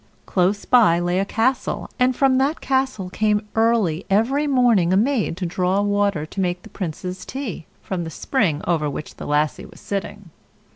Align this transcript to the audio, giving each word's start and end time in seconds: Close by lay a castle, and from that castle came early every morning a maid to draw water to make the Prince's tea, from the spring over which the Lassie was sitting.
Close 0.25 0.65
by 0.65 0.97
lay 0.99 1.19
a 1.19 1.25
castle, 1.25 1.87
and 1.99 2.15
from 2.15 2.39
that 2.39 2.59
castle 2.59 3.07
came 3.11 3.47
early 3.53 4.03
every 4.09 4.47
morning 4.47 4.91
a 4.91 4.97
maid 4.97 5.37
to 5.37 5.45
draw 5.45 5.79
water 5.79 6.25
to 6.25 6.41
make 6.41 6.63
the 6.63 6.69
Prince's 6.69 7.23
tea, 7.23 7.67
from 7.83 8.03
the 8.03 8.09
spring 8.09 8.63
over 8.65 8.89
which 8.89 9.17
the 9.17 9.27
Lassie 9.27 9.63
was 9.67 9.79
sitting. 9.79 10.31